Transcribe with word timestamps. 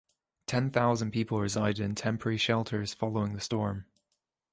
Ten 0.47 0.71
thousand 0.71 1.11
people 1.11 1.39
resided 1.39 1.79
in 1.79 1.93
temporary 1.93 2.39
shelters 2.39 2.91
following 2.91 3.33
the 3.35 3.39
storm. 3.39 3.85